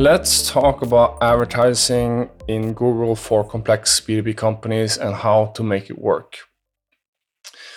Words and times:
Let's 0.00 0.50
talk 0.50 0.80
about 0.80 1.18
advertising 1.20 2.30
in 2.48 2.72
Google 2.72 3.14
for 3.14 3.44
complex 3.46 4.00
B2B 4.00 4.34
companies 4.34 4.96
and 4.96 5.14
how 5.14 5.52
to 5.56 5.62
make 5.62 5.90
it 5.90 5.98
work. 5.98 6.38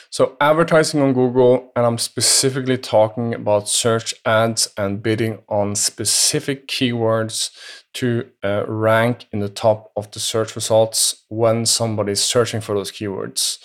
So, 0.09 0.38
advertising 0.39 1.01
on 1.01 1.11
Google, 1.11 1.73
and 1.75 1.86
I'm 1.86 1.97
specifically 1.97 2.78
talking 2.78 3.33
about 3.33 3.68
search 3.68 4.15
ads 4.25 4.73
and 4.78 5.04
bidding 5.04 5.39
on 5.50 5.75
specific 5.75 6.70
keywords 6.70 7.50
to 7.96 8.29
uh, 8.42 8.64
rank 8.69 9.25
in 9.33 9.39
the 9.39 9.50
top 9.50 9.92
of 9.97 10.10
the 10.11 10.21
search 10.21 10.55
results 10.55 11.25
when 11.28 11.65
somebody's 11.65 12.24
searching 12.24 12.61
for 12.61 12.74
those 12.74 12.89
keywords. 12.89 13.57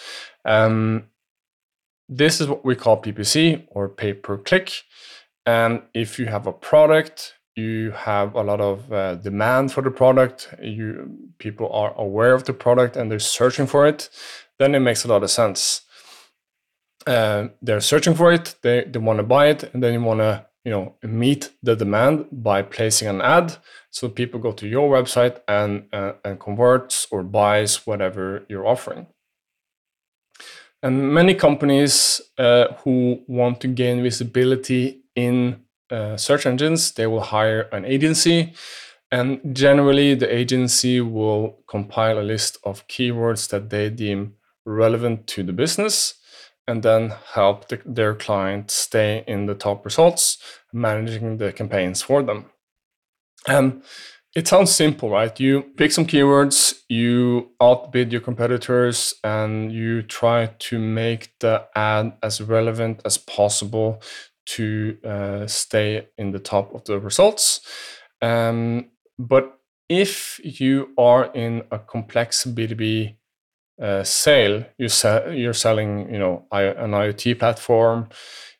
Um, 0.45 1.05
this 2.09 2.41
is 2.41 2.49
what 2.49 2.65
we 2.65 2.75
call 2.75 3.01
PPC 3.01 3.69
or 3.69 3.89
pay 3.89 4.15
per 4.15 4.37
click. 4.37 4.83
And 5.47 5.83
if 5.95 6.19
you 6.19 6.27
have 6.27 6.49
a 6.49 6.53
product, 6.53 7.35
you 7.59 7.91
have 7.91 8.35
a 8.35 8.43
lot 8.43 8.61
of 8.61 8.93
uh, 8.93 9.17
demand 9.17 9.73
for 9.73 9.83
the 9.83 9.91
product, 9.91 10.55
you 10.63 11.11
people 11.39 11.69
are 11.73 11.93
aware 11.99 12.33
of 12.35 12.45
the 12.45 12.53
product 12.53 12.97
and 12.97 13.11
they're 13.11 13.19
searching 13.39 13.67
for 13.67 13.87
it, 13.87 14.09
then 14.59 14.75
it 14.75 14.81
makes 14.81 15.05
a 15.05 15.09
lot 15.09 15.23
of 15.23 15.31
sense. 15.31 15.83
Uh, 17.07 17.49
they're 17.63 17.81
searching 17.81 18.15
for 18.15 18.33
it, 18.33 18.55
they, 18.63 18.85
they 18.85 18.99
want 18.99 19.19
to 19.19 19.23
buy 19.23 19.47
it, 19.47 19.65
and 19.73 19.83
then 19.83 19.93
you 19.93 20.01
want 20.01 20.21
to 20.21 20.47
you 20.65 20.73
know 20.75 20.95
meet 21.03 21.51
the 21.63 21.75
demand 21.75 22.27
by 22.31 22.63
placing 22.63 23.09
an 23.09 23.21
ad 23.21 23.57
so 23.91 24.09
people 24.09 24.39
go 24.41 24.53
to 24.53 24.67
your 24.69 24.91
website 24.91 25.41
and 25.49 25.85
uh, 25.93 26.13
and 26.25 26.39
converts 26.41 27.07
or 27.11 27.23
buys 27.23 27.87
whatever 27.87 28.45
you're 28.49 28.67
offering 28.67 29.07
and 30.83 31.15
many 31.15 31.35
companies 31.35 32.21
uh, 32.39 32.67
who 32.83 33.23
want 33.27 33.61
to 33.61 33.69
gain 33.69 34.03
visibility 34.03 35.01
in 35.17 35.61
uh, 35.91 36.17
search 36.17 36.47
engines, 36.47 36.93
they 36.93 37.07
will 37.07 37.21
hire 37.21 37.63
an 37.73 37.85
agency. 37.85 38.55
And 39.11 39.41
generally, 39.55 40.15
the 40.15 40.33
agency 40.33 41.01
will 41.01 41.59
compile 41.67 42.19
a 42.19 42.23
list 42.23 42.59
of 42.65 42.87
keywords 42.89 43.49
that 43.49 43.71
they 43.71 43.89
deem 43.89 44.35
relevant 44.67 45.27
to 45.29 45.43
the 45.43 45.53
business 45.53 46.15
and 46.67 46.83
then 46.83 47.15
help 47.33 47.69
the, 47.69 47.81
their 47.87 48.15
client 48.15 48.71
stay 48.71 49.25
in 49.27 49.47
the 49.47 49.55
top 49.55 49.85
results, 49.87 50.37
managing 50.73 51.39
the 51.39 51.53
campaigns 51.53 52.03
for 52.03 52.23
them. 52.23 52.45
And 53.47 53.83
it 54.37 54.47
sounds 54.47 54.75
simple, 54.75 55.09
right? 55.09 55.41
You 55.41 55.63
pick 55.79 55.91
some 55.91 56.05
keywords, 56.05 56.83
you 56.89 57.53
outbid 57.63 58.13
your 58.13 58.21
competitors, 58.21 59.15
and 59.25 59.73
you 59.73 60.03
try 60.03 60.51
to 60.59 60.79
make 60.79 61.33
the 61.41 61.67
ad 61.75 62.13
as 62.23 62.43
relevant 62.43 63.01
as 63.07 63.17
possible 63.17 64.03
to 64.57 64.97
uh, 65.05 65.47
stay 65.47 66.09
in 66.17 66.33
the 66.33 66.39
top 66.39 66.75
of 66.75 66.85
the 66.85 66.99
results. 66.99 67.61
Um, 68.23 68.91
but 69.19 69.59
if 69.89 70.41
you 70.43 70.91
are 70.99 71.31
in 71.35 71.63
a 71.71 71.79
complex 71.79 72.45
B2B 72.45 73.17
uh, 73.81 74.03
sale, 74.05 74.65
you 74.77 74.89
sell, 74.89 75.33
you're 75.33 75.55
selling, 75.55 76.13
you 76.13 76.19
know, 76.19 76.47
an 76.51 76.91
IoT 76.91 77.39
platform, 77.39 78.09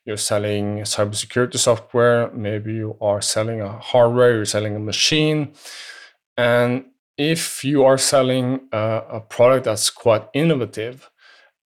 you're 0.05 0.17
selling 0.17 0.79
cybersecurity 0.79 1.57
software, 1.57 2.31
maybe 2.31 2.73
you 2.73 2.97
are 3.01 3.21
selling 3.21 3.61
a 3.61 3.77
hardware, 3.79 4.35
you're 4.35 4.45
selling 4.45 4.75
a 4.75 4.79
machine. 4.79 5.53
And 6.37 6.85
if 7.17 7.63
you 7.63 7.83
are 7.83 7.97
selling 7.97 8.61
a, 8.71 9.03
a 9.11 9.21
product 9.21 9.65
that's 9.65 9.89
quite 9.89 10.27
innovative 10.33 11.09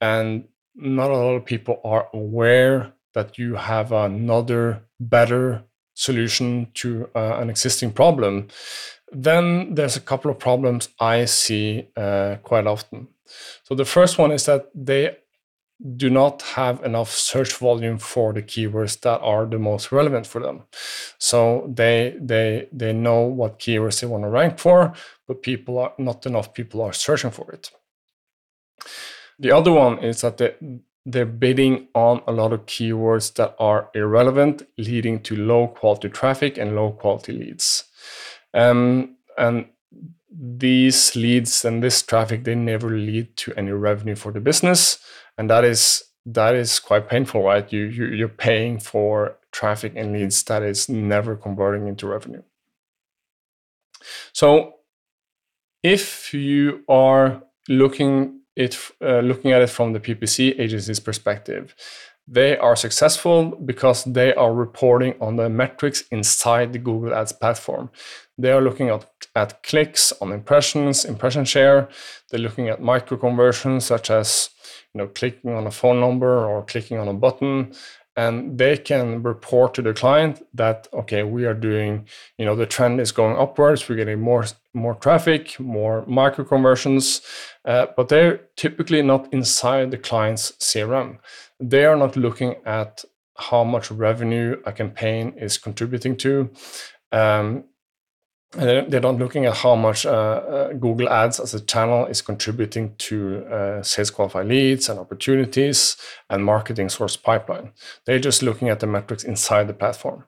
and 0.01 0.45
not 0.75 1.11
a 1.11 1.15
lot 1.15 1.35
of 1.35 1.45
people 1.45 1.79
are 1.83 2.09
aware 2.13 2.93
that 3.13 3.37
you 3.37 3.55
have 3.55 3.91
another 3.91 4.83
better 4.99 5.63
solution 5.93 6.67
to 6.73 7.09
uh, 7.15 7.37
an 7.39 7.49
existing 7.49 7.91
problem, 7.91 8.47
then 9.11 9.75
there's 9.75 9.95
a 9.95 10.01
couple 10.01 10.31
of 10.31 10.39
problems 10.39 10.89
I 10.99 11.25
see 11.25 11.87
uh, 11.95 12.37
quite 12.43 12.67
often. 12.67 13.07
So 13.63 13.75
the 13.75 13.85
first 13.85 14.17
one 14.17 14.31
is 14.31 14.45
that 14.45 14.69
they 14.73 15.17
do 15.97 16.09
not 16.09 16.41
have 16.41 16.83
enough 16.83 17.11
search 17.11 17.53
volume 17.53 17.97
for 17.97 18.31
the 18.31 18.41
keywords 18.41 18.99
that 19.01 19.19
are 19.21 19.45
the 19.45 19.59
most 19.59 19.91
relevant 19.91 20.25
for 20.25 20.39
them. 20.39 20.63
So 21.17 21.69
they 21.73 22.15
they 22.19 22.67
they 22.71 22.93
know 22.93 23.21
what 23.21 23.59
keywords 23.59 23.99
they 23.99 24.07
want 24.07 24.23
to 24.23 24.29
rank 24.29 24.59
for, 24.59 24.93
but 25.27 25.41
people 25.41 25.79
are 25.79 25.93
not 25.97 26.25
enough 26.25 26.53
people 26.53 26.81
are 26.81 26.93
searching 26.93 27.31
for 27.31 27.51
it. 27.51 27.71
The 29.39 29.51
other 29.51 29.71
one 29.71 29.99
is 29.99 30.21
that 30.21 30.37
they 30.37 30.55
they're 31.05 31.25
bidding 31.25 31.87
on 31.93 32.21
a 32.27 32.31
lot 32.31 32.53
of 32.53 32.65
keywords 32.65 33.33
that 33.33 33.55
are 33.59 33.89
irrelevant, 33.93 34.63
leading 34.77 35.21
to 35.23 35.35
low 35.35 35.67
quality 35.67 36.09
traffic 36.09 36.57
and 36.57 36.75
low 36.75 36.91
quality 36.91 37.33
leads. 37.33 37.83
Um, 38.53 39.17
and 39.37 39.65
these 40.35 41.15
leads 41.15 41.63
and 41.63 41.83
this 41.83 42.01
traffic 42.01 42.43
they 42.43 42.55
never 42.55 42.89
lead 42.89 43.35
to 43.37 43.53
any 43.55 43.71
revenue 43.71 44.15
for 44.15 44.31
the 44.31 44.39
business. 44.39 44.99
And 45.37 45.49
that 45.49 45.63
is 45.63 46.03
that 46.25 46.55
is 46.55 46.79
quite 46.79 47.09
painful 47.09 47.43
right? 47.43 47.71
You, 47.71 47.83
you 47.85 48.05
you're 48.05 48.29
paying 48.29 48.79
for 48.79 49.37
traffic 49.51 49.93
and 49.95 50.13
leads 50.13 50.43
that 50.43 50.63
is 50.63 50.89
never 50.89 51.35
converting 51.35 51.87
into 51.87 52.07
revenue. 52.07 52.41
So 54.31 54.75
if 55.83 56.33
you 56.33 56.83
are 56.87 57.43
looking 57.67 58.41
it 58.55 58.77
uh, 59.01 59.19
looking 59.19 59.51
at 59.51 59.61
it 59.61 59.69
from 59.69 59.93
the 59.93 59.99
ppc 59.99 60.59
agency's 60.59 60.99
perspective. 60.99 61.75
They 62.25 62.57
are 62.57 62.77
successful 62.77 63.51
because 63.65 64.05
they 64.05 64.33
are 64.35 64.53
reporting 64.53 65.15
on 65.19 65.35
the 65.35 65.49
metrics 65.49 66.03
inside 66.09 66.71
the 66.71 66.79
google 66.79 67.13
ads 67.13 67.33
platform. 67.33 67.89
They 68.37 68.51
are 68.51 68.61
looking 68.61 68.89
at, 68.89 69.05
at 69.35 69.61
clicks 69.63 70.13
on 70.21 70.31
impressions 70.31 71.05
impression 71.05 71.45
share. 71.45 71.89
They're 72.29 72.39
looking 72.39 72.69
at 72.69 72.81
micro 72.81 73.17
conversions 73.17 73.85
such 73.85 74.09
as 74.09 74.49
you 74.93 74.99
know 74.99 75.07
clicking 75.07 75.53
on 75.53 75.67
a 75.67 75.71
phone 75.71 75.99
number 75.99 76.45
or 76.45 76.63
clicking 76.63 76.97
on 76.97 77.07
a 77.07 77.13
button 77.13 77.73
and 78.15 78.57
they 78.57 78.77
can 78.77 79.23
report 79.23 79.73
to 79.73 79.81
the 79.81 79.93
client 79.93 80.45
that 80.53 80.87
okay 80.93 81.23
we 81.23 81.45
are 81.45 81.53
doing 81.53 82.07
you 82.37 82.45
know 82.45 82.55
the 82.55 82.65
trend 82.65 82.99
is 82.99 83.11
going 83.11 83.35
upwards 83.37 83.89
we're 83.89 83.95
getting 83.95 84.19
more 84.19 84.45
more 84.73 84.95
traffic 84.95 85.59
more 85.59 86.05
micro 86.05 86.45
conversions 86.45 87.21
uh, 87.65 87.87
but 87.97 88.09
they're 88.09 88.37
typically 88.55 89.01
not 89.01 89.31
inside 89.33 89.89
the 89.89 89.97
client's 89.97 90.51
crm 90.53 91.17
they 91.59 91.85
are 91.85 91.95
not 91.95 92.15
looking 92.15 92.55
at 92.65 93.03
how 93.37 93.63
much 93.63 93.91
revenue 93.91 94.61
a 94.65 94.71
campaign 94.71 95.33
is 95.37 95.57
contributing 95.57 96.15
to. 96.17 96.51
Um, 97.11 97.65
they're 98.55 99.01
not 99.01 99.17
looking 99.17 99.45
at 99.45 99.57
how 99.57 99.75
much 99.75 100.05
uh, 100.05 100.09
uh, 100.09 100.73
Google 100.73 101.09
Ads 101.09 101.39
as 101.39 101.53
a 101.53 101.59
channel 101.59 102.05
is 102.05 102.21
contributing 102.21 102.95
to 102.97 103.45
uh, 103.45 103.83
sales 103.83 104.11
qualified 104.11 104.47
leads 104.47 104.89
and 104.89 104.99
opportunities 104.99 105.97
and 106.29 106.45
marketing 106.45 106.89
source 106.89 107.15
pipeline. 107.15 107.71
They're 108.05 108.19
just 108.19 108.43
looking 108.43 108.69
at 108.69 108.79
the 108.79 108.87
metrics 108.87 109.23
inside 109.23 109.67
the 109.67 109.73
platform. 109.73 110.25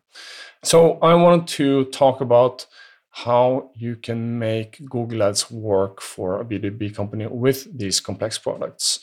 So 0.63 0.97
I 1.01 1.13
wanted 1.13 1.47
to 1.49 1.85
talk 1.85 2.21
about 2.21 2.65
how 3.11 3.69
you 3.75 3.95
can 3.95 4.39
make 4.39 4.83
Google 4.89 5.23
Ads 5.23 5.49
work 5.49 6.01
for 6.01 6.41
a 6.41 6.43
B2B 6.43 6.95
company 6.95 7.27
with 7.27 7.77
these 7.77 8.01
complex 8.01 8.37
products 8.37 8.99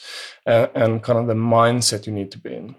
uh, 0.46 0.66
and 0.74 1.02
kind 1.02 1.18
of 1.18 1.28
the 1.28 1.34
mindset 1.34 2.06
you 2.06 2.12
need 2.12 2.30
to 2.32 2.38
be 2.38 2.54
in. 2.54 2.74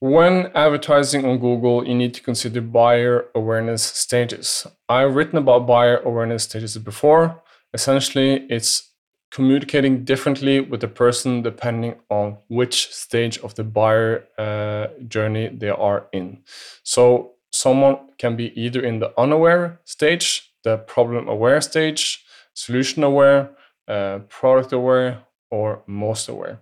When 0.00 0.50
advertising 0.54 1.24
on 1.24 1.38
Google, 1.38 1.86
you 1.86 1.94
need 1.94 2.14
to 2.14 2.22
consider 2.22 2.60
buyer 2.60 3.26
awareness 3.34 3.82
stages. 3.82 4.66
I've 4.88 5.14
written 5.14 5.38
about 5.38 5.66
buyer 5.66 5.98
awareness 5.98 6.44
stages 6.44 6.76
before. 6.78 7.42
Essentially, 7.72 8.46
it's 8.50 8.90
communicating 9.30 10.04
differently 10.04 10.60
with 10.60 10.80
the 10.80 10.88
person 10.88 11.42
depending 11.42 11.96
on 12.10 12.36
which 12.48 12.92
stage 12.92 13.38
of 13.38 13.54
the 13.54 13.64
buyer 13.64 14.24
uh, 14.38 14.88
journey 15.08 15.48
they 15.48 15.70
are 15.70 16.06
in. 16.12 16.38
So, 16.82 17.32
someone 17.50 17.98
can 18.18 18.36
be 18.36 18.52
either 18.60 18.80
in 18.80 18.98
the 18.98 19.12
unaware 19.18 19.80
stage, 19.84 20.52
the 20.64 20.76
problem 20.76 21.28
aware 21.28 21.60
stage, 21.60 22.24
solution 22.52 23.02
aware, 23.02 23.50
uh, 23.88 24.20
product 24.28 24.72
aware, 24.72 25.22
or 25.50 25.82
most 25.86 26.28
aware. 26.28 26.60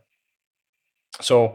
So, 1.20 1.54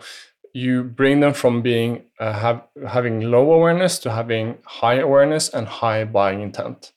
you 0.53 0.83
bring 0.83 1.19
them 1.19 1.33
from 1.33 1.61
being 1.61 2.03
uh, 2.19 2.33
have, 2.33 2.63
having 2.87 3.21
low 3.21 3.51
awareness 3.51 3.99
to 3.99 4.11
having 4.11 4.57
high 4.65 4.95
awareness 4.95 5.49
and 5.49 5.67
high 5.67 6.03
buying 6.03 6.41
intent. 6.41 6.91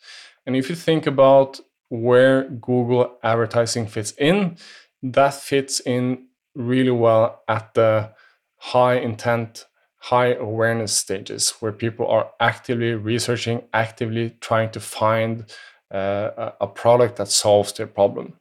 And 0.47 0.57
if 0.57 0.69
you 0.71 0.77
think 0.77 1.07
about 1.07 1.61
where 1.89 2.49
Google 2.49 3.19
advertising 3.23 3.87
fits 3.87 4.13
in, 4.19 4.57
that 5.03 5.35
fits 5.35 5.81
in 5.81 6.27
really 6.55 6.91
well 6.91 7.43
at 7.49 7.75
the 7.75 8.13
high 8.57 8.95
intent, 8.95 9.67
high 9.99 10.35
awareness 10.35 10.93
stages 10.97 11.51
where 11.61 11.73
people 11.73 12.07
are 12.07 12.31
actively 12.41 12.95
researching, 12.95 13.63
actively 13.73 14.37
trying 14.41 14.71
to 14.71 14.81
find 14.81 15.45
uh, 15.91 16.53
a 16.61 16.67
product 16.67 17.17
that 17.17 17.29
solves 17.29 17.73
their 17.73 17.87
problem. 17.87 18.40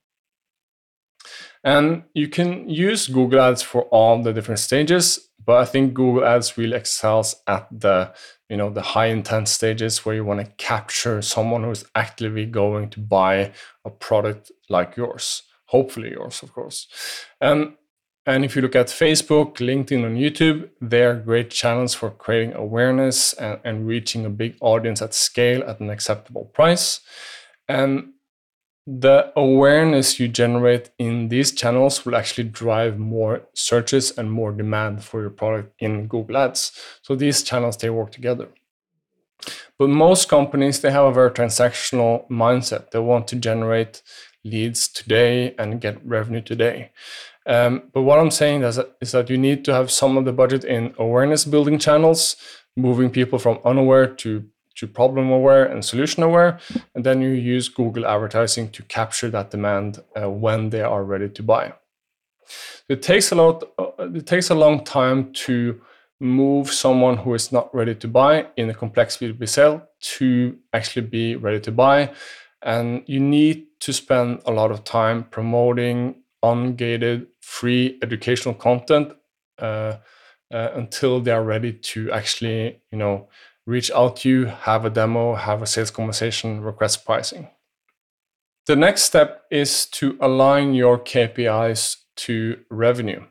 And 1.63 2.03
you 2.13 2.27
can 2.27 2.69
use 2.69 3.07
Google 3.07 3.41
Ads 3.41 3.61
for 3.61 3.83
all 3.83 4.21
the 4.21 4.33
different 4.33 4.59
stages, 4.59 5.29
but 5.45 5.57
I 5.57 5.65
think 5.65 5.94
Google 5.94 6.25
Ads 6.25 6.57
really 6.57 6.75
excels 6.75 7.35
at 7.47 7.67
the 7.71 8.13
you 8.50 8.57
know 8.57 8.69
the 8.69 8.81
high 8.81 9.07
intent 9.07 9.47
stages 9.47 10.06
where 10.06 10.15
you 10.15 10.25
want 10.25 10.39
to 10.39 10.51
capture 10.57 11.21
someone 11.21 11.63
who's 11.63 11.85
actively 11.95 12.45
going 12.45 12.89
to 12.91 13.00
buy 13.00 13.51
a 13.85 13.89
product 13.89 14.51
like 14.69 14.95
yours, 14.95 15.44
hopefully 15.65 16.11
yours, 16.11 16.41
of 16.44 16.53
course. 16.53 16.88
And 17.41 17.73
and 18.25 18.45
if 18.45 18.55
you 18.55 18.62
look 18.62 18.75
at 18.75 18.88
Facebook, 18.88 19.55
LinkedIn, 19.55 20.05
and 20.05 20.17
YouTube, 20.17 20.69
they're 20.79 21.15
great 21.15 21.50
channels 21.50 21.95
for 21.95 22.12
creating 22.12 22.53
awareness 22.53 23.33
and, 23.33 23.59
and 23.63 23.88
reaching 23.88 24.25
a 24.25 24.29
big 24.29 24.55
audience 24.62 25.01
at 25.01 25.15
scale 25.15 25.63
at 25.63 25.79
an 25.79 25.89
acceptable 25.89 26.45
price. 26.45 27.01
And 27.67 28.13
the 28.87 29.31
awareness 29.35 30.19
you 30.19 30.27
generate 30.27 30.89
in 30.97 31.29
these 31.29 31.51
channels 31.51 32.05
will 32.05 32.15
actually 32.15 32.45
drive 32.45 32.97
more 32.97 33.41
searches 33.53 34.17
and 34.17 34.31
more 34.31 34.51
demand 34.51 35.03
for 35.03 35.21
your 35.21 35.29
product 35.29 35.73
in 35.79 36.07
Google 36.07 36.37
Ads. 36.37 36.71
So 37.01 37.15
these 37.15 37.43
channels 37.43 37.77
they 37.77 37.89
work 37.89 38.11
together. 38.11 38.49
But 39.77 39.89
most 39.89 40.27
companies 40.27 40.81
they 40.81 40.91
have 40.91 41.05
a 41.05 41.13
very 41.13 41.31
transactional 41.31 42.27
mindset. 42.29 42.91
They 42.91 42.99
want 42.99 43.27
to 43.29 43.35
generate 43.35 44.01
leads 44.43 44.87
today 44.87 45.53
and 45.57 45.81
get 45.81 46.05
revenue 46.05 46.41
today. 46.41 46.91
Um, 47.45 47.83
but 47.93 48.03
what 48.03 48.19
I'm 48.19 48.31
saying 48.31 48.63
is 48.63 48.75
that, 48.75 48.95
is 49.01 49.11
that 49.11 49.29
you 49.29 49.37
need 49.37 49.65
to 49.65 49.73
have 49.73 49.91
some 49.91 50.17
of 50.17 50.25
the 50.25 50.33
budget 50.33 50.63
in 50.63 50.93
awareness 50.97 51.45
building 51.45 51.79
channels, 51.79 52.35
moving 52.75 53.09
people 53.09 53.39
from 53.39 53.59
unaware 53.65 54.07
to 54.07 54.45
to 54.79 54.87
problem 54.87 55.29
aware 55.31 55.65
and 55.65 55.83
solution 55.83 56.23
aware. 56.23 56.59
And 56.95 57.03
then 57.05 57.21
you 57.21 57.29
use 57.29 57.69
Google 57.69 58.05
advertising 58.05 58.69
to 58.71 58.83
capture 58.83 59.29
that 59.29 59.51
demand 59.51 59.99
uh, 60.15 60.29
when 60.29 60.69
they 60.69 60.81
are 60.81 61.03
ready 61.03 61.29
to 61.29 61.43
buy. 61.43 61.73
It 62.87 63.01
takes 63.01 63.31
a 63.31 63.35
lot, 63.35 63.63
uh, 63.77 63.91
it 64.15 64.25
takes 64.25 64.49
a 64.49 64.55
long 64.55 64.83
time 64.83 65.31
to 65.45 65.81
move 66.19 66.71
someone 66.71 67.17
who 67.17 67.33
is 67.33 67.51
not 67.51 67.73
ready 67.73 67.95
to 67.95 68.07
buy 68.07 68.47
in 68.57 68.69
a 68.69 68.73
complex 68.73 69.17
B2B 69.17 69.47
sale 69.47 69.87
to 70.17 70.57
actually 70.73 71.05
be 71.05 71.35
ready 71.35 71.59
to 71.61 71.71
buy. 71.71 72.11
And 72.61 73.03
you 73.05 73.19
need 73.19 73.67
to 73.81 73.93
spend 73.93 74.41
a 74.45 74.51
lot 74.51 74.71
of 74.71 74.83
time 74.83 75.23
promoting 75.25 76.15
ungated 76.43 77.27
free 77.41 77.97
educational 78.01 78.53
content 78.53 79.13
uh, 79.59 79.97
uh, 80.51 80.69
until 80.73 81.21
they 81.21 81.31
are 81.31 81.43
ready 81.43 81.73
to 81.73 82.11
actually, 82.11 82.81
you 82.91 82.97
know, 82.97 83.29
reach 83.69 83.92
out 83.92 84.18
to 84.18 84.30
you, 84.30 84.45
have 84.45 84.83
a 84.83 84.89
demo, 84.89 85.36
have 85.36 85.62
a 85.62 85.68
sales 85.68 85.92
conversation, 85.92 86.62
request 86.62 87.06
pricing. 87.06 87.48
The 88.66 88.75
next 88.75 89.04
step 89.04 89.44
is 89.51 89.86
to 89.98 90.18
align 90.19 90.74
your 90.74 90.98
KPIs 90.98 91.98
to 92.25 92.60
revenue. 92.69 93.24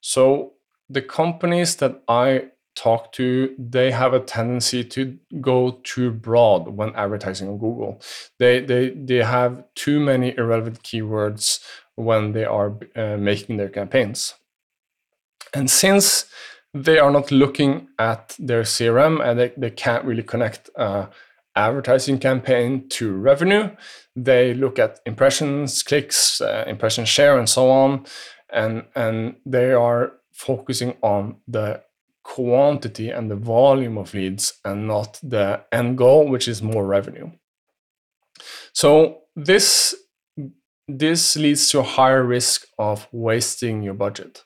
So 0.00 0.54
the 0.90 1.02
companies 1.02 1.76
that 1.76 2.02
I 2.08 2.50
talk 2.74 3.12
to, 3.12 3.54
they 3.56 3.92
have 3.92 4.12
a 4.14 4.20
tendency 4.20 4.82
to 4.84 5.16
go 5.40 5.80
too 5.84 6.10
broad 6.10 6.68
when 6.68 6.94
advertising 6.96 7.48
on 7.48 7.58
Google. 7.58 8.00
They 8.38 8.60
they 8.60 8.90
they 8.90 9.22
have 9.22 9.64
too 9.74 10.00
many 10.00 10.36
irrelevant 10.36 10.82
keywords 10.82 11.60
when 11.94 12.32
they 12.32 12.44
are 12.44 12.76
uh, 12.96 13.16
making 13.16 13.56
their 13.56 13.68
campaigns. 13.68 14.34
And 15.54 15.70
since 15.70 16.26
they 16.74 16.98
are 16.98 17.10
not 17.10 17.30
looking 17.30 17.88
at 17.98 18.36
their 18.38 18.62
CRM 18.62 19.24
and 19.24 19.38
they, 19.38 19.52
they 19.56 19.70
can't 19.70 20.04
really 20.04 20.24
connect 20.24 20.68
uh, 20.76 21.06
advertising 21.54 22.18
campaign 22.18 22.88
to 22.88 23.12
revenue. 23.12 23.70
They 24.16 24.54
look 24.54 24.80
at 24.80 24.98
impressions, 25.06 25.84
clicks, 25.84 26.40
uh, 26.40 26.64
impression 26.66 27.04
share, 27.04 27.38
and 27.38 27.48
so 27.48 27.70
on, 27.70 28.06
and 28.50 28.84
and 28.94 29.36
they 29.46 29.72
are 29.72 30.14
focusing 30.32 30.96
on 31.00 31.36
the 31.46 31.82
quantity 32.24 33.10
and 33.10 33.30
the 33.30 33.36
volume 33.36 33.98
of 33.98 34.14
leads 34.14 34.54
and 34.64 34.88
not 34.88 35.20
the 35.22 35.62
end 35.70 35.96
goal, 35.96 36.28
which 36.28 36.48
is 36.48 36.62
more 36.62 36.84
revenue. 36.86 37.30
So 38.72 39.22
this 39.36 39.94
this 40.88 41.36
leads 41.36 41.68
to 41.68 41.80
a 41.80 41.84
higher 41.84 42.24
risk 42.24 42.66
of 42.78 43.08
wasting 43.12 43.82
your 43.82 43.94
budget. 43.94 44.44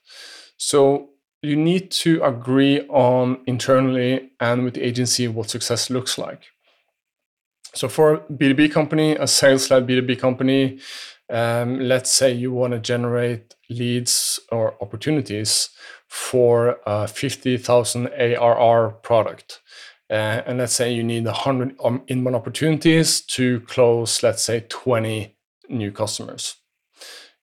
So 0.56 1.10
you 1.42 1.56
need 1.56 1.90
to 1.90 2.22
agree 2.22 2.80
on 2.88 3.40
internally 3.46 4.30
and 4.40 4.64
with 4.64 4.74
the 4.74 4.82
agency 4.82 5.28
what 5.28 5.50
success 5.50 5.90
looks 5.90 6.18
like. 6.18 6.46
So 7.74 7.88
for 7.88 8.14
a 8.14 8.18
B2B 8.20 8.72
company, 8.72 9.14
a 9.14 9.26
sales-led 9.26 9.86
B2B 9.86 10.18
company, 10.18 10.80
um, 11.30 11.78
let's 11.80 12.10
say 12.10 12.32
you 12.32 12.52
want 12.52 12.72
to 12.72 12.80
generate 12.80 13.54
leads 13.68 14.40
or 14.50 14.74
opportunities 14.82 15.68
for 16.08 16.78
a 16.86 17.06
50,000 17.06 18.08
ARR 18.08 18.90
product. 19.02 19.60
Uh, 20.10 20.42
and 20.46 20.58
let's 20.58 20.72
say 20.72 20.92
you 20.92 21.04
need 21.04 21.26
100 21.26 21.76
um, 21.84 22.02
inbound 22.08 22.34
opportunities 22.34 23.20
to 23.20 23.60
close, 23.60 24.22
let's 24.22 24.42
say, 24.42 24.64
20 24.68 25.36
new 25.68 25.92
customers 25.92 26.57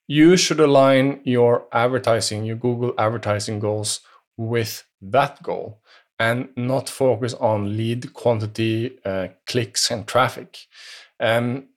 you 0.08 0.38
should 0.38 0.60
align 0.60 1.22
your 1.24 1.66
advertising, 1.72 2.46
your 2.46 2.56
Google 2.56 2.94
advertising 2.98 3.60
goals 3.60 4.02
with 4.38 4.84
that 5.02 5.42
goal 5.42 5.82
and 6.20 6.50
not 6.56 6.90
focus 6.90 7.34
on 7.36 7.76
lead 7.76 8.14
quantity, 8.14 8.98
uh, 9.04 9.28
clicks, 9.46 9.92
and 9.92 10.08
traffic. 10.08 10.58
Um, 11.20 11.68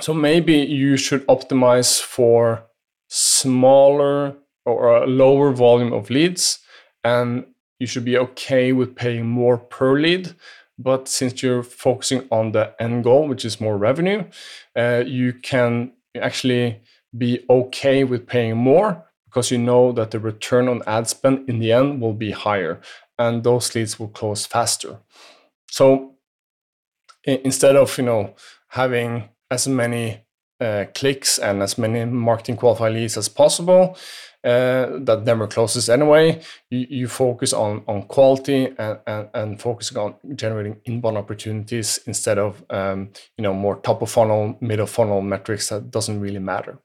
so 0.00 0.12
maybe 0.12 0.54
you 0.54 0.96
should 0.96 1.26
optimize 1.26 2.00
for 2.00 2.64
smaller 3.08 4.36
or 4.66 5.06
lower 5.06 5.52
volume 5.52 5.92
of 5.92 6.10
leads, 6.10 6.58
and 7.02 7.46
you 7.78 7.86
should 7.86 8.04
be 8.04 8.18
okay 8.18 8.72
with 8.72 8.96
paying 8.96 9.26
more 9.26 9.56
per 9.56 9.98
lead. 9.98 10.34
But 10.78 11.08
since 11.08 11.42
you're 11.42 11.62
focusing 11.62 12.28
on 12.30 12.52
the 12.52 12.74
end 12.80 13.02
goal, 13.04 13.26
which 13.26 13.44
is 13.44 13.60
more 13.60 13.76
revenue, 13.76 14.24
uh, 14.76 15.04
you 15.06 15.32
can 15.32 15.92
actually 16.20 16.82
be 17.16 17.44
okay 17.48 18.04
with 18.04 18.26
paying 18.26 18.56
more 18.56 19.04
because 19.26 19.50
you 19.50 19.58
know 19.58 19.92
that 19.92 20.10
the 20.10 20.18
return 20.18 20.68
on 20.68 20.82
ad 20.86 21.08
spend 21.08 21.48
in 21.48 21.58
the 21.58 21.72
end 21.72 22.00
will 22.00 22.14
be 22.14 22.30
higher 22.30 22.80
and 23.18 23.44
those 23.44 23.74
leads 23.74 23.98
will 23.98 24.08
close 24.08 24.46
faster. 24.46 24.98
So 25.70 26.14
instead 27.24 27.76
of 27.76 27.96
you 27.98 28.04
know 28.04 28.34
having 28.68 29.28
as 29.50 29.66
many 29.68 30.24
uh, 30.60 30.86
clicks 30.94 31.38
and 31.38 31.62
as 31.62 31.78
many 31.78 32.04
marketing 32.04 32.56
qualified 32.56 32.92
leads 32.92 33.16
as 33.16 33.28
possible 33.28 33.96
uh, 34.44 34.98
that 35.00 35.22
never 35.24 35.46
closes 35.46 35.88
anyway. 35.88 36.40
You, 36.70 36.86
you 36.88 37.08
focus 37.08 37.52
on 37.52 37.82
on 37.88 38.02
quality 38.04 38.66
and, 38.78 38.98
and, 39.06 39.28
and 39.34 39.60
focusing 39.60 39.98
on 39.98 40.14
generating 40.34 40.80
inbound 40.84 41.18
opportunities 41.18 41.98
instead 42.06 42.38
of 42.38 42.64
um, 42.70 43.10
you 43.36 43.42
know 43.42 43.52
more 43.52 43.76
top 43.76 44.02
of 44.02 44.10
funnel, 44.10 44.56
middle 44.60 44.86
funnel 44.86 45.22
metrics 45.22 45.68
that 45.68 45.90
doesn't 45.90 46.20
really 46.20 46.38
matter. 46.38 46.78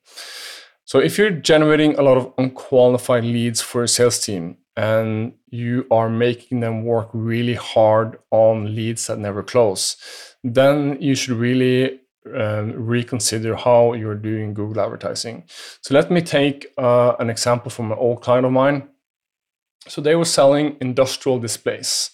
So 0.86 1.00
if 1.00 1.18
you're 1.18 1.32
generating 1.32 1.96
a 1.96 2.02
lot 2.02 2.18
of 2.18 2.34
unqualified 2.38 3.24
leads 3.24 3.62
for 3.62 3.84
a 3.84 3.88
sales 3.88 4.20
team 4.20 4.58
and 4.76 5.34
you 5.50 5.86
are 5.92 6.10
making 6.10 6.60
them 6.60 6.84
work 6.84 7.10
really 7.14 7.54
hard 7.54 8.18
on 8.32 8.76
leads 8.76 9.08
that 9.08 9.20
never 9.20 9.44
close, 9.44 9.96
then 10.44 10.98
you 11.00 11.16
should 11.16 11.38
really 11.38 12.02
um, 12.36 12.74
reconsider 12.74 13.56
how 13.56 13.94
you're 13.94 14.16
doing 14.16 14.54
Google 14.54 14.84
advertising. 14.84 15.44
So 15.82 15.94
let 15.94 16.12
me 16.12 16.22
take 16.22 16.68
uh, 16.78 17.14
an 17.20 17.30
example 17.30 17.70
from 17.70 17.92
an 17.92 17.98
old 17.98 18.22
client 18.22 18.46
of 18.46 18.52
mine. 18.52 18.90
So 19.88 20.02
they 20.02 20.16
were 20.16 20.26
selling 20.26 20.78
industrial 20.80 21.40
displays. 21.40 22.12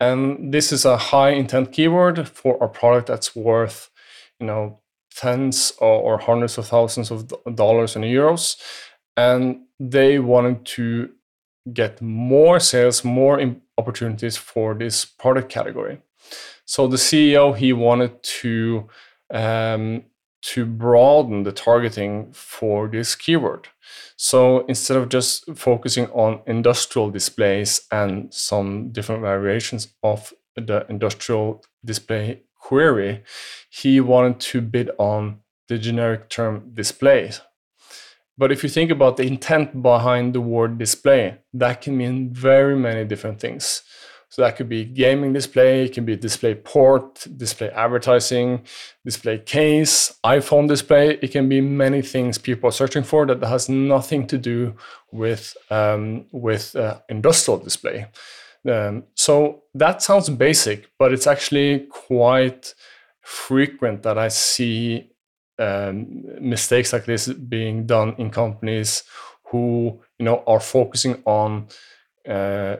And 0.00 0.52
this 0.52 0.72
is 0.72 0.84
a 0.84 0.96
high 0.96 1.30
intent 1.30 1.72
keyword 1.72 2.28
for 2.28 2.62
a 2.62 2.68
product 2.68 3.06
that's 3.06 3.36
worth, 3.36 3.90
you 4.40 4.46
know, 4.46 4.80
tens 5.14 5.72
or, 5.78 6.00
or 6.02 6.18
hundreds 6.18 6.58
of 6.58 6.66
thousands 6.66 7.10
of 7.10 7.32
dollars 7.54 7.94
and 7.94 8.04
euros. 8.04 8.60
And 9.16 9.60
they 9.78 10.18
wanted 10.18 10.64
to 10.64 11.10
get 11.72 12.02
more 12.02 12.58
sales, 12.60 13.04
more 13.04 13.40
opportunities 13.78 14.36
for 14.36 14.74
this 14.74 15.04
product 15.04 15.48
category. 15.48 16.00
So 16.66 16.86
the 16.88 16.96
CEO 16.96 17.56
he 17.56 17.72
wanted 17.72 18.22
to 18.22 18.88
um, 19.32 20.04
to 20.42 20.66
broaden 20.66 21.42
the 21.44 21.52
targeting 21.52 22.32
for 22.32 22.86
this 22.88 23.14
keyword. 23.14 23.68
So 24.16 24.66
instead 24.66 24.96
of 24.96 25.08
just 25.08 25.44
focusing 25.56 26.06
on 26.08 26.40
industrial 26.46 27.10
displays 27.10 27.80
and 27.90 28.32
some 28.32 28.90
different 28.92 29.22
variations 29.22 29.88
of 30.02 30.32
the 30.54 30.86
industrial 30.88 31.64
display 31.84 32.42
query, 32.58 33.22
he 33.70 34.00
wanted 34.00 34.40
to 34.40 34.60
bid 34.60 34.90
on 34.98 35.40
the 35.68 35.78
generic 35.78 36.28
term 36.28 36.70
display. 36.74 37.30
But 38.36 38.50
if 38.50 38.62
you 38.62 38.68
think 38.68 38.90
about 38.90 39.16
the 39.16 39.22
intent 39.24 39.80
behind 39.82 40.34
the 40.34 40.40
word 40.40 40.76
display, 40.78 41.38
that 41.52 41.80
can 41.80 41.96
mean 41.96 42.32
very 42.32 42.76
many 42.76 43.04
different 43.04 43.40
things. 43.40 43.82
So 44.34 44.42
that 44.42 44.56
could 44.56 44.68
be 44.68 44.84
gaming 44.84 45.32
display, 45.32 45.84
it 45.84 45.92
can 45.92 46.04
be 46.04 46.16
display 46.16 46.56
port, 46.56 47.24
display 47.36 47.68
advertising, 47.68 48.64
display 49.04 49.38
case, 49.38 50.18
iPhone 50.24 50.66
display. 50.66 51.20
It 51.22 51.30
can 51.30 51.48
be 51.48 51.60
many 51.60 52.02
things 52.02 52.36
people 52.36 52.68
are 52.68 52.72
searching 52.72 53.04
for 53.04 53.26
that 53.26 53.40
has 53.44 53.68
nothing 53.68 54.26
to 54.26 54.36
do 54.36 54.74
with 55.12 55.56
um, 55.70 56.26
with 56.32 56.74
uh, 56.74 56.98
industrial 57.08 57.60
display. 57.60 58.06
Um, 58.68 59.04
so 59.14 59.62
that 59.72 60.02
sounds 60.02 60.28
basic, 60.30 60.90
but 60.98 61.12
it's 61.12 61.28
actually 61.28 61.86
quite 61.88 62.74
frequent 63.20 64.02
that 64.02 64.18
I 64.18 64.26
see 64.26 65.12
um, 65.60 66.24
mistakes 66.40 66.92
like 66.92 67.04
this 67.04 67.28
being 67.28 67.86
done 67.86 68.16
in 68.18 68.30
companies 68.30 69.04
who 69.44 70.02
you 70.18 70.24
know 70.24 70.42
are 70.48 70.58
focusing 70.58 71.22
on 71.24 71.68
uh, 72.28 72.78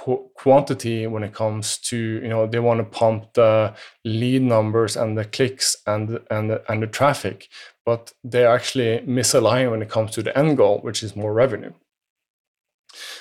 qu- 0.00 0.30
quantity 0.34 1.06
when 1.06 1.22
it 1.22 1.34
comes 1.34 1.78
to 1.78 1.96
you 1.96 2.28
know 2.28 2.46
they 2.46 2.58
want 2.58 2.78
to 2.80 2.98
pump 2.98 3.32
the 3.34 3.74
lead 4.04 4.42
numbers 4.42 4.96
and 4.96 5.16
the 5.18 5.24
clicks 5.24 5.76
and 5.86 6.20
and 6.30 6.50
the, 6.50 6.62
and 6.70 6.82
the 6.82 6.86
traffic, 6.86 7.48
but 7.84 8.12
they 8.24 8.44
actually 8.46 9.00
misalign 9.06 9.70
when 9.70 9.82
it 9.82 9.90
comes 9.90 10.10
to 10.12 10.22
the 10.22 10.36
end 10.36 10.56
goal, 10.56 10.78
which 10.82 11.02
is 11.02 11.16
more 11.16 11.32
revenue. 11.32 11.72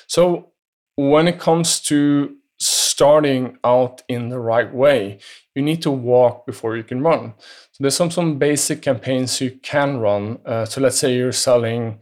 So 0.08 0.52
when 0.96 1.28
it 1.28 1.40
comes 1.40 1.80
to 1.82 2.36
starting 2.60 3.58
out 3.64 4.02
in 4.08 4.30
the 4.30 4.40
right 4.40 4.74
way, 4.74 5.20
you 5.56 5.62
need 5.62 5.82
to 5.82 5.92
walk 5.92 6.46
before 6.46 6.76
you 6.76 6.84
can 6.84 7.02
run. 7.02 7.34
So 7.72 7.78
there's 7.84 7.96
some 7.96 8.12
some 8.12 8.38
basic 8.38 8.82
campaigns 8.82 9.42
you 9.42 9.52
can 9.62 9.98
run. 10.00 10.40
Uh, 10.46 10.66
so 10.66 10.82
let's 10.82 11.00
say 11.00 11.16
you're 11.16 11.32
selling 11.50 12.00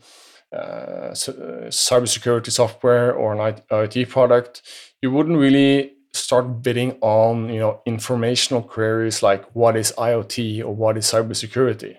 uh, 0.53 1.11
cybersecurity 1.11 2.51
software 2.51 3.13
or 3.13 3.33
an 3.33 3.61
IT 3.71 4.09
product, 4.09 4.61
you 5.01 5.11
wouldn't 5.11 5.37
really 5.37 5.93
start 6.13 6.63
bidding 6.63 6.97
on 7.01 7.49
you 7.49 7.59
know 7.59 7.81
informational 7.85 8.61
queries 8.61 9.21
like 9.21 9.43
what 9.53 9.75
is 9.75 9.93
IoT 9.97 10.63
or 10.63 10.73
what 10.73 10.97
is 10.97 11.05
cybersecurity. 11.05 11.97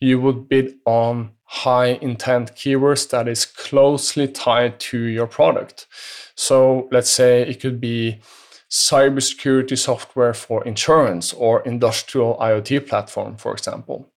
You 0.00 0.20
would 0.20 0.48
bid 0.48 0.74
on 0.86 1.32
high 1.44 1.98
intent 2.02 2.54
keywords 2.54 3.08
that 3.10 3.26
is 3.26 3.44
closely 3.44 4.28
tied 4.28 4.78
to 4.80 4.98
your 4.98 5.26
product. 5.26 5.86
So 6.34 6.88
let's 6.92 7.10
say 7.10 7.42
it 7.42 7.60
could 7.60 7.80
be 7.80 8.20
cybersecurity 8.70 9.78
software 9.78 10.34
for 10.34 10.62
insurance 10.64 11.32
or 11.32 11.62
industrial 11.62 12.36
IoT 12.36 12.86
platform, 12.86 13.36
for 13.36 13.52
example. 13.52 14.12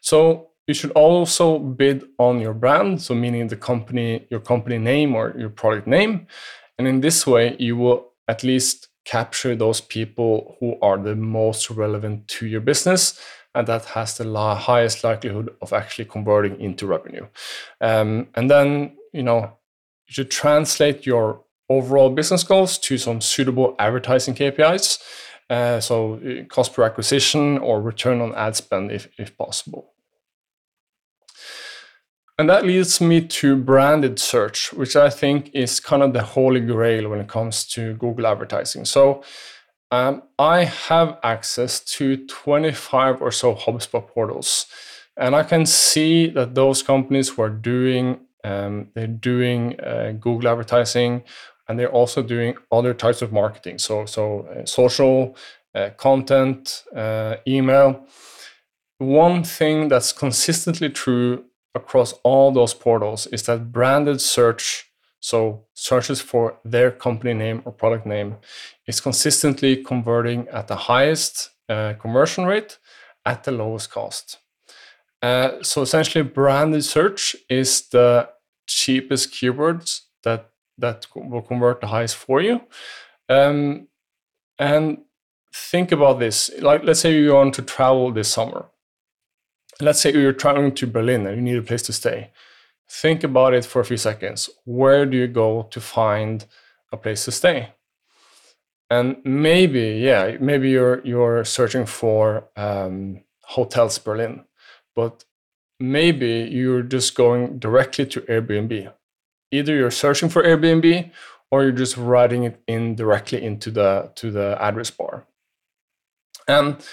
So 0.00 0.49
you 0.70 0.74
should 0.74 0.92
also 0.92 1.58
bid 1.58 2.04
on 2.18 2.38
your 2.40 2.54
brand, 2.54 3.02
so 3.02 3.12
meaning 3.12 3.48
the 3.48 3.56
company, 3.56 4.24
your 4.30 4.38
company 4.38 4.78
name 4.78 5.16
or 5.16 5.34
your 5.36 5.50
product 5.50 5.88
name. 5.88 6.28
And 6.78 6.86
in 6.86 7.00
this 7.00 7.26
way, 7.26 7.56
you 7.58 7.76
will 7.76 8.12
at 8.28 8.44
least 8.44 8.86
capture 9.04 9.56
those 9.56 9.80
people 9.80 10.56
who 10.60 10.78
are 10.80 10.96
the 10.96 11.16
most 11.16 11.70
relevant 11.70 12.28
to 12.28 12.46
your 12.46 12.60
business 12.60 13.20
and 13.52 13.66
that 13.66 13.84
has 13.96 14.16
the 14.16 14.22
la- 14.22 14.54
highest 14.54 15.02
likelihood 15.02 15.52
of 15.60 15.72
actually 15.72 16.04
converting 16.04 16.60
into 16.60 16.86
revenue. 16.86 17.26
Um, 17.80 18.28
and 18.36 18.48
then, 18.48 18.96
you 19.12 19.24
know, 19.24 19.40
you 20.06 20.12
should 20.14 20.30
translate 20.30 21.04
your 21.04 21.42
overall 21.68 22.10
business 22.10 22.44
goals 22.44 22.78
to 22.78 22.96
some 22.96 23.20
suitable 23.20 23.74
advertising 23.80 24.36
KPIs. 24.36 25.00
Uh, 25.50 25.80
so 25.80 26.14
uh, 26.14 26.44
cost 26.44 26.74
per 26.74 26.84
acquisition 26.84 27.58
or 27.58 27.82
return 27.82 28.20
on 28.20 28.32
ad 28.36 28.54
spend 28.54 28.92
if, 28.92 29.08
if 29.18 29.36
possible. 29.36 29.94
And 32.40 32.48
that 32.48 32.64
leads 32.64 33.02
me 33.02 33.20
to 33.20 33.54
branded 33.54 34.18
search, 34.18 34.72
which 34.72 34.96
I 34.96 35.10
think 35.10 35.50
is 35.52 35.78
kind 35.78 36.02
of 36.02 36.14
the 36.14 36.22
holy 36.22 36.60
grail 36.60 37.10
when 37.10 37.20
it 37.20 37.28
comes 37.28 37.66
to 37.66 37.92
Google 37.96 38.26
advertising. 38.26 38.86
So 38.86 39.22
um, 39.90 40.22
I 40.38 40.64
have 40.64 41.18
access 41.22 41.80
to 41.96 42.26
25 42.26 43.20
or 43.20 43.30
so 43.30 43.54
HubSpot 43.54 44.08
portals, 44.08 44.64
and 45.18 45.36
I 45.36 45.42
can 45.42 45.66
see 45.66 46.28
that 46.28 46.54
those 46.54 46.82
companies 46.82 47.28
who 47.28 47.42
are 47.42 47.50
doing 47.50 48.20
um, 48.42 48.88
they're 48.94 49.06
doing 49.06 49.78
uh, 49.78 50.12
Google 50.18 50.48
advertising, 50.48 51.24
and 51.68 51.78
they're 51.78 51.92
also 51.92 52.22
doing 52.22 52.54
other 52.72 52.94
types 52.94 53.20
of 53.20 53.32
marketing. 53.32 53.76
So 53.76 54.06
so 54.06 54.46
uh, 54.46 54.64
social 54.64 55.36
uh, 55.74 55.90
content, 55.98 56.84
uh, 56.96 57.36
email. 57.46 58.06
One 58.96 59.44
thing 59.44 59.88
that's 59.88 60.12
consistently 60.12 60.88
true 60.88 61.44
across 61.74 62.12
all 62.24 62.52
those 62.52 62.74
portals 62.74 63.26
is 63.28 63.44
that 63.44 63.72
branded 63.72 64.20
search, 64.20 64.90
so 65.20 65.66
searches 65.74 66.20
for 66.20 66.58
their 66.64 66.90
company 66.90 67.34
name 67.34 67.62
or 67.64 67.72
product 67.72 68.06
name, 68.06 68.36
is 68.86 69.00
consistently 69.00 69.76
converting 69.76 70.48
at 70.48 70.68
the 70.68 70.76
highest 70.76 71.50
uh, 71.68 71.94
conversion 72.00 72.44
rate 72.44 72.78
at 73.24 73.44
the 73.44 73.52
lowest 73.52 73.90
cost. 73.90 74.38
Uh, 75.22 75.62
so 75.62 75.82
essentially, 75.82 76.24
branded 76.24 76.84
search 76.84 77.36
is 77.48 77.88
the 77.88 78.28
cheapest 78.66 79.32
keywords 79.32 80.02
that 80.22 80.50
that 80.78 81.06
will 81.14 81.42
convert 81.42 81.80
the 81.80 81.88
highest 81.88 82.16
for 82.16 82.40
you. 82.40 82.62
Um, 83.28 83.88
and 84.58 85.02
think 85.52 85.92
about 85.92 86.18
this: 86.18 86.50
like, 86.60 86.84
let's 86.84 87.00
say 87.00 87.14
you 87.14 87.34
want 87.34 87.54
to 87.54 87.62
travel 87.62 88.10
this 88.12 88.28
summer 88.28 88.69
let's 89.80 90.00
say 90.00 90.12
you're 90.12 90.32
traveling 90.32 90.74
to 90.74 90.86
Berlin 90.86 91.26
and 91.26 91.36
you 91.36 91.42
need 91.42 91.58
a 91.58 91.62
place 91.62 91.82
to 91.82 91.92
stay. 91.92 92.30
Think 92.88 93.22
about 93.22 93.54
it 93.54 93.64
for 93.64 93.80
a 93.80 93.84
few 93.84 93.96
seconds. 93.96 94.50
Where 94.64 95.06
do 95.06 95.16
you 95.16 95.28
go 95.28 95.68
to 95.70 95.80
find 95.80 96.44
a 96.92 96.96
place 96.96 97.24
to 97.26 97.32
stay? 97.32 97.74
And 98.90 99.18
maybe, 99.24 100.00
yeah, 100.02 100.36
maybe 100.40 100.70
you're 100.70 101.00
you're 101.04 101.44
searching 101.44 101.86
for 101.86 102.48
um, 102.56 103.22
hotels 103.44 103.98
Berlin, 103.98 104.44
but 104.96 105.24
maybe 105.78 106.48
you're 106.50 106.82
just 106.82 107.14
going 107.14 107.60
directly 107.60 108.06
to 108.06 108.20
Airbnb. 108.22 108.92
Either 109.52 109.74
you're 109.74 109.92
searching 109.92 110.28
for 110.28 110.42
Airbnb 110.42 111.10
or 111.50 111.62
you're 111.62 111.72
just 111.72 111.96
writing 111.96 112.44
it 112.44 112.60
in 112.66 112.96
directly 112.96 113.42
into 113.42 113.70
the 113.70 114.10
to 114.16 114.32
the 114.32 114.56
address 114.60 114.90
bar. 114.90 115.26
And 116.48 116.84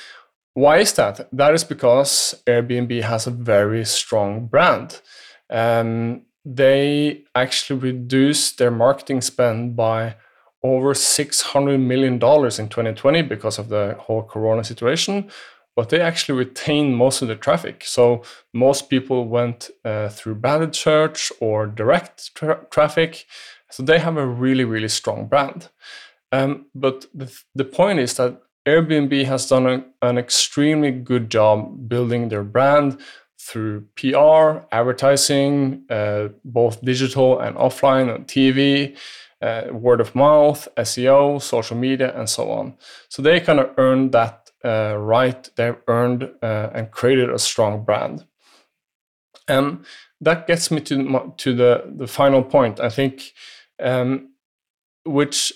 why 0.58 0.80
is 0.80 0.94
that? 0.94 1.30
That 1.32 1.54
is 1.54 1.64
because 1.64 2.34
Airbnb 2.48 3.04
has 3.04 3.28
a 3.28 3.32
very 3.32 3.86
strong 3.86 4.48
brand. 4.48 5.02
Um, 5.52 6.24
they 6.44 7.26
actually 7.36 7.80
reduced 7.80 8.58
their 8.58 8.72
marketing 8.72 9.22
spend 9.22 9.76
by 9.76 10.16
over 10.64 10.96
$600 10.96 11.80
million 11.80 12.14
in 12.16 12.20
2020 12.20 13.22
because 13.22 13.60
of 13.60 13.70
the 13.70 13.96
whole 14.00 14.24
corona 14.24 14.64
situation 14.64 15.30
but 15.76 15.90
they 15.90 16.02
actually 16.02 16.36
retained 16.36 16.98
most 16.98 17.22
of 17.22 17.28
the 17.28 17.36
traffic 17.36 17.84
so 17.86 18.24
most 18.52 18.90
people 18.90 19.28
went 19.28 19.70
uh, 19.86 20.10
through 20.10 20.34
branded 20.34 20.76
search 20.76 21.32
or 21.40 21.68
direct 21.68 22.34
tra- 22.34 22.66
traffic 22.72 23.26
so 23.70 23.84
they 23.84 24.00
have 24.00 24.18
a 24.18 24.26
really 24.26 24.64
really 24.64 24.88
strong 24.88 25.28
brand 25.28 25.70
um, 26.32 26.66
but 26.74 27.06
the, 27.14 27.32
the 27.54 27.66
point 27.66 28.00
is 28.00 28.16
that 28.16 28.42
Airbnb 28.68 29.26
has 29.26 29.48
done 29.48 29.66
a, 29.66 29.86
an 30.02 30.18
extremely 30.18 30.92
good 30.92 31.32
job 31.32 31.88
building 31.88 32.28
their 32.28 32.44
brand 32.44 33.00
through 33.40 33.86
PR, 33.96 34.66
advertising, 34.76 35.86
uh, 35.90 36.28
both 36.44 36.82
digital 36.82 37.40
and 37.40 37.56
offline 37.56 38.14
on 38.14 38.26
TV, 38.26 38.98
uh, 39.42 39.64
word 39.72 40.02
of 40.02 40.14
mouth, 40.16 40.68
SEO, 40.78 41.42
social 41.42 41.78
media, 41.78 42.14
and 42.20 42.30
so 42.30 42.52
on. 42.52 42.76
So 43.08 43.22
they 43.22 43.40
kind 43.40 43.60
of 43.60 43.74
earned 43.78 44.12
that 44.12 44.52
uh, 44.66 44.98
right. 44.98 45.50
They've 45.56 45.78
earned 45.88 46.30
uh, 46.42 46.70
and 46.74 46.92
created 46.92 47.30
a 47.30 47.40
strong 47.40 47.86
brand. 47.86 48.26
And 49.48 49.86
that 50.20 50.46
gets 50.48 50.72
me 50.72 50.82
to 50.82 51.34
to 51.38 51.54
the 51.54 51.94
the 51.96 52.08
final 52.08 52.44
point. 52.44 52.82
I 52.82 52.90
think, 52.90 53.32
um, 53.80 54.34
which 55.06 55.54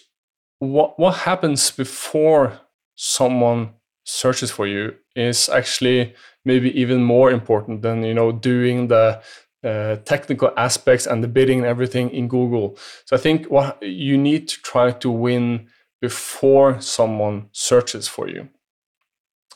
what 0.60 0.98
what 0.98 1.16
happens 1.18 1.72
before 1.72 2.61
someone 3.02 3.72
searches 4.04 4.52
for 4.52 4.68
you 4.68 4.94
is 5.16 5.50
actually 5.50 6.14
maybe 6.46 6.70
even 6.80 7.04
more 7.04 7.32
important 7.32 7.82
than 7.82 8.04
you 8.04 8.14
know 8.14 8.32
doing 8.32 8.88
the 8.90 9.20
uh, 9.64 9.96
technical 10.06 10.52
aspects 10.56 11.08
and 11.08 11.24
the 11.24 11.28
bidding 11.28 11.60
and 11.60 11.68
everything 11.68 12.12
in 12.12 12.28
Google. 12.28 12.78
So 13.06 13.16
I 13.16 13.20
think 13.20 13.48
what 13.50 13.82
you 13.82 14.18
need 14.18 14.48
to 14.50 14.62
try 14.62 14.92
to 14.92 15.10
win 15.10 15.68
before 16.00 16.80
someone 16.80 17.50
searches 17.52 18.08
for 18.08 18.28
you. 18.28 18.50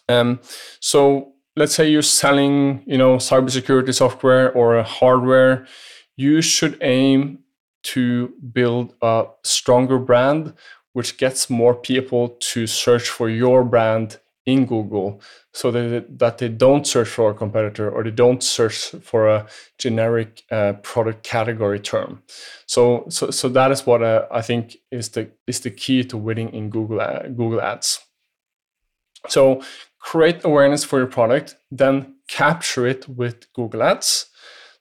Um, 0.10 0.40
so 0.80 1.34
let's 1.56 1.74
say 1.76 1.90
you're 1.90 2.02
selling, 2.02 2.84
you 2.86 2.98
know, 2.98 3.18
cybersecurity 3.18 3.94
software 3.94 4.52
or 4.54 4.82
hardware, 4.84 5.68
you 6.18 6.42
should 6.42 6.78
aim 6.82 7.40
to 7.84 8.34
build 8.54 8.96
a 9.02 9.26
stronger 9.44 10.00
brand 10.00 10.54
which 10.96 11.18
gets 11.18 11.50
more 11.50 11.76
people 11.76 12.38
to 12.40 12.66
search 12.66 13.10
for 13.10 13.30
your 13.30 13.66
brand 13.66 14.18
in 14.46 14.66
Google 14.66 15.20
so 15.54 15.70
that, 15.70 16.20
that 16.20 16.38
they 16.38 16.48
don't 16.48 16.88
search 16.88 17.10
for 17.10 17.32
a 17.32 17.34
competitor 17.34 17.90
or 17.90 18.02
they 18.02 18.12
don't 18.12 18.42
search 18.42 18.92
for 19.02 19.28
a 19.28 19.46
generic 19.78 20.44
uh, 20.52 20.72
product 20.84 21.22
category 21.24 21.82
term. 21.82 22.24
So, 22.66 23.08
so, 23.10 23.30
so 23.30 23.50
that 23.50 23.72
is 23.72 23.86
what 23.86 24.04
uh, 24.04 24.26
I 24.32 24.42
think 24.42 24.78
is 24.90 25.10
the, 25.10 25.30
is 25.48 25.60
the 25.60 25.72
key 25.72 26.06
to 26.06 26.16
winning 26.16 26.54
in 26.54 26.70
Google, 26.70 27.02
uh, 27.02 27.24
Google 27.24 27.60
Ads. 27.60 28.00
So 29.28 29.64
create 30.00 30.46
awareness 30.46 30.86
for 30.86 31.00
your 31.00 31.08
product, 31.08 31.58
then 31.72 32.16
capture 32.30 32.88
it 32.88 33.10
with 33.10 33.52
Google 33.52 33.84
Ads. 33.84 34.28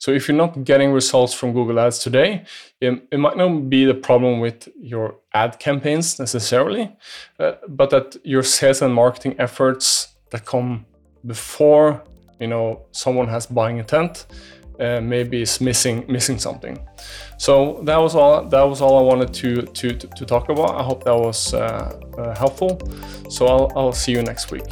So 0.04 0.12
if 0.12 0.28
you're 0.28 0.37
not 0.37 0.64
getting 0.64 0.92
results 0.92 1.32
from 1.32 1.54
Google 1.54 1.80
Ads 1.80 1.99
today, 2.00 2.44
it, 2.78 3.08
it 3.11 3.18
might 3.18 3.38
not 3.38 3.70
be 3.70 3.87
the 3.87 3.94
problem 3.94 4.38
with 4.38 4.68
your 4.78 5.14
ad 5.32 5.58
campaigns 5.58 6.18
necessarily, 6.18 6.94
uh, 7.38 7.52
but 7.66 7.88
that 7.88 8.14
your 8.23 8.42
sales 8.42 8.82
and 8.82 8.92
marketing 8.92 9.34
efforts 9.38 10.14
that 10.28 10.44
come 10.44 10.84
before 11.25 12.04
you 12.38 12.49
know 12.49 12.84
someone 12.92 13.28
has 13.28 13.46
buying 13.46 13.78
intent 13.78 14.26
uh, 14.78 15.00
maybe 15.00 15.40
is 15.40 15.58
missing 15.62 16.04
missing 16.06 16.38
something. 16.38 16.76
So 17.38 17.80
that 17.84 17.96
was 17.96 18.14
all. 18.14 18.46
That 18.46 18.64
was 18.64 18.82
all 18.82 18.99
I 18.99 19.02
wanted 19.02 19.32
to 19.32 19.62
to 19.62 19.88
to 20.18 20.26
talk 20.26 20.50
about. 20.50 20.78
I 20.78 20.82
hope 20.82 21.04
that 21.04 21.16
was 21.16 21.54
uh, 21.54 21.58
uh, 22.18 22.37
helpful. 22.37 22.78
So 23.30 23.46
I'll 23.46 23.73
I'll 23.75 23.92
see 23.94 24.12
you 24.12 24.23
next 24.23 24.50
week. 24.50 24.68